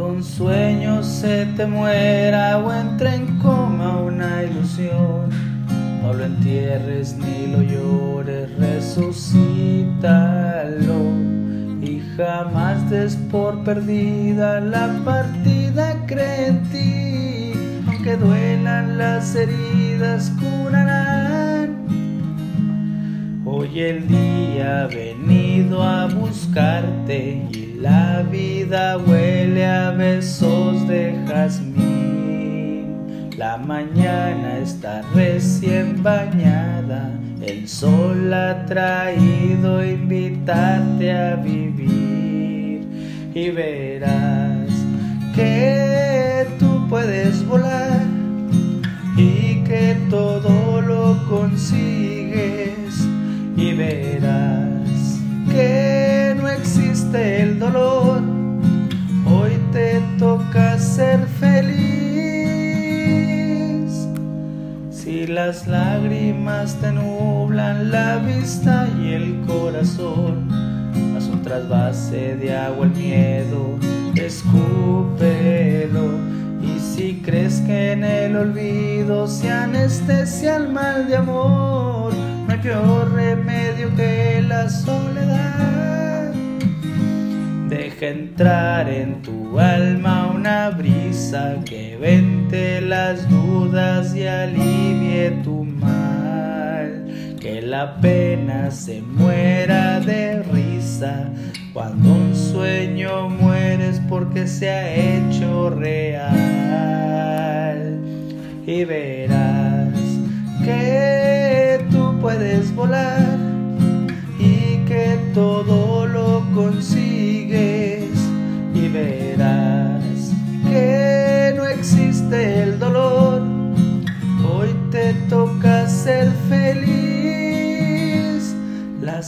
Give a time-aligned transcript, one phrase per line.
[0.00, 5.28] Cuando un sueño se te muera o entre en coma una ilusión,
[6.00, 9.84] no lo entierres ni lo llores, resucítalo.
[11.82, 17.52] Y jamás des por perdida la partida, cree en ti,
[17.86, 21.29] aunque duelan las heridas, curarán.
[23.52, 32.86] Hoy el día ha venido a buscarte y la vida huele a besos de jazmín.
[33.36, 37.10] La mañana está recién bañada,
[37.42, 42.86] el sol ha traído invitarte a vivir
[43.34, 44.70] y verás
[45.34, 48.00] que tú puedes volar
[49.16, 51.89] y que todo lo consigues
[53.80, 55.18] verás
[55.50, 58.22] que no existe el dolor.
[59.26, 61.80] Hoy te toca ser feliz.
[64.90, 70.34] Si las lágrimas te nublan la vista y el corazón,
[71.16, 73.78] haz un trasvase de agua el miedo,
[74.14, 76.06] escúpelo.
[76.62, 82.12] Y si crees que en el olvido se anestesia el mal de amor,
[82.60, 86.32] hay peor remedio que la soledad.
[87.68, 97.36] Deja entrar en tu alma una brisa que vente las dudas y alivie tu mal.
[97.40, 101.30] Que la pena se muera de risa
[101.72, 106.40] cuando un sueño mueres porque se ha hecho real.
[108.66, 109.49] Y verás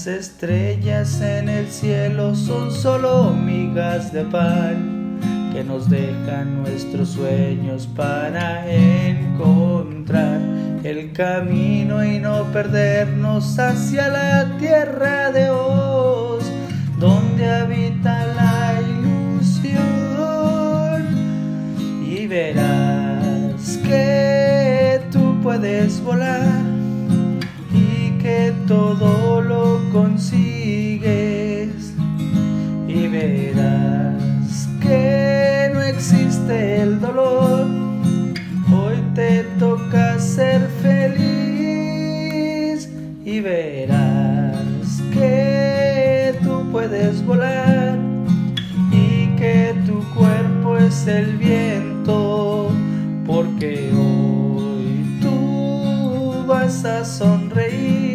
[0.00, 5.20] Las estrellas en el cielo son solo migas de pan
[5.52, 10.40] que nos dejan nuestros sueños para encontrar
[10.84, 16.50] el camino y no perdernos hacia la tierra de Oz,
[16.98, 19.84] donde habita la ilusión.
[22.06, 26.62] Y verás que tú puedes volar
[27.74, 29.19] y que todo
[29.92, 31.92] consigues.
[32.88, 37.66] Y verás que no existe el dolor.
[38.72, 41.30] Hoy te toca ser feliz
[43.24, 47.98] y verás que tú puedes volar
[48.90, 52.70] y que tu cuerpo es el viento,
[53.26, 58.09] porque hoy tú vas a sonreír,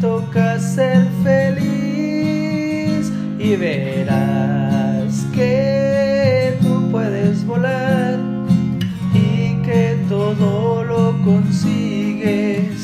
[0.00, 8.18] toca ser feliz y verás que tú puedes volar
[9.12, 12.79] y que todo lo consigues